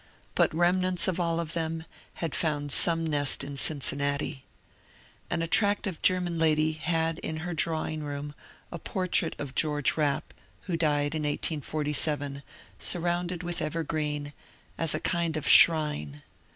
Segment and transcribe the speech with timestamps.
[0.33, 4.45] But remnants of all of them had found some nest in Cincinnati.
[5.29, 8.33] An attractive Ger man lady had in her drawing room
[8.71, 12.41] a portrait of George Rapp (who died in 1847)
[12.79, 14.33] surrounded with evergreen,
[14.75, 16.23] as a kind of shrine.